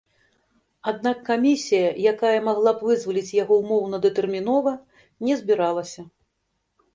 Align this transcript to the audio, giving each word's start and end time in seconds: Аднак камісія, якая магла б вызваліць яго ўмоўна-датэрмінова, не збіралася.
Аднак 0.91 1.17
камісія, 1.27 1.89
якая 2.11 2.39
магла 2.47 2.71
б 2.79 2.89
вызваліць 2.93 3.35
яго 3.43 3.53
ўмоўна-датэрмінова, 3.61 4.73
не 5.29 5.33
збіралася. 5.43 6.01